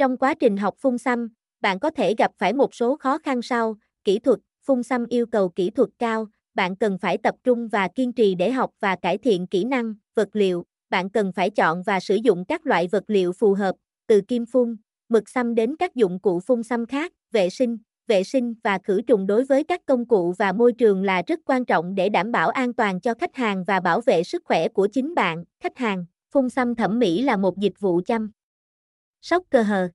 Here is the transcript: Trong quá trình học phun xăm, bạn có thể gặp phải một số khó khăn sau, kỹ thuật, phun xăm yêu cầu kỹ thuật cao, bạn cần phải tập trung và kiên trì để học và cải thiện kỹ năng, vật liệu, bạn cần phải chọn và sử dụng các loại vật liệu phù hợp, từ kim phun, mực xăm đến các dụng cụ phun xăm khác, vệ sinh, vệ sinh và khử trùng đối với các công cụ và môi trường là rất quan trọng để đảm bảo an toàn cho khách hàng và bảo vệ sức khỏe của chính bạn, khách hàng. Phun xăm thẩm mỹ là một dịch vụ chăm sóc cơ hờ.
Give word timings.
Trong 0.00 0.16
quá 0.16 0.34
trình 0.34 0.56
học 0.56 0.74
phun 0.78 0.98
xăm, 0.98 1.28
bạn 1.60 1.78
có 1.78 1.90
thể 1.90 2.14
gặp 2.18 2.30
phải 2.38 2.52
một 2.52 2.74
số 2.74 2.96
khó 2.96 3.18
khăn 3.18 3.42
sau, 3.42 3.76
kỹ 4.04 4.18
thuật, 4.18 4.38
phun 4.66 4.82
xăm 4.82 5.06
yêu 5.06 5.26
cầu 5.26 5.48
kỹ 5.48 5.70
thuật 5.70 5.88
cao, 5.98 6.26
bạn 6.54 6.76
cần 6.76 6.98
phải 6.98 7.18
tập 7.18 7.34
trung 7.44 7.68
và 7.68 7.88
kiên 7.88 8.12
trì 8.12 8.34
để 8.34 8.50
học 8.50 8.70
và 8.80 8.96
cải 8.96 9.18
thiện 9.18 9.46
kỹ 9.46 9.64
năng, 9.64 9.94
vật 10.14 10.28
liệu, 10.32 10.64
bạn 10.90 11.10
cần 11.10 11.32
phải 11.32 11.50
chọn 11.50 11.82
và 11.82 12.00
sử 12.00 12.14
dụng 12.14 12.44
các 12.44 12.66
loại 12.66 12.88
vật 12.92 13.04
liệu 13.06 13.32
phù 13.32 13.54
hợp, 13.54 13.74
từ 14.06 14.20
kim 14.20 14.46
phun, 14.46 14.76
mực 15.08 15.28
xăm 15.28 15.54
đến 15.54 15.76
các 15.76 15.94
dụng 15.94 16.20
cụ 16.20 16.40
phun 16.40 16.62
xăm 16.62 16.86
khác, 16.86 17.12
vệ 17.32 17.50
sinh, 17.50 17.78
vệ 18.06 18.24
sinh 18.24 18.54
và 18.64 18.78
khử 18.84 19.02
trùng 19.02 19.26
đối 19.26 19.44
với 19.44 19.64
các 19.64 19.80
công 19.86 20.08
cụ 20.08 20.34
và 20.38 20.52
môi 20.52 20.72
trường 20.72 21.02
là 21.04 21.22
rất 21.26 21.40
quan 21.44 21.64
trọng 21.64 21.94
để 21.94 22.08
đảm 22.08 22.32
bảo 22.32 22.48
an 22.48 22.74
toàn 22.74 23.00
cho 23.00 23.14
khách 23.14 23.36
hàng 23.36 23.64
và 23.64 23.80
bảo 23.80 24.00
vệ 24.00 24.22
sức 24.22 24.42
khỏe 24.44 24.68
của 24.68 24.86
chính 24.92 25.14
bạn, 25.14 25.44
khách 25.62 25.78
hàng. 25.78 26.04
Phun 26.32 26.50
xăm 26.50 26.74
thẩm 26.74 26.98
mỹ 26.98 27.22
là 27.22 27.36
một 27.36 27.58
dịch 27.58 27.80
vụ 27.80 28.00
chăm 28.06 28.30
sóc 29.22 29.42
cơ 29.50 29.62
hờ. 29.62 29.88